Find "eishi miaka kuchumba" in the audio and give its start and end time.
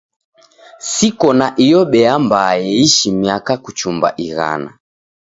2.75-4.07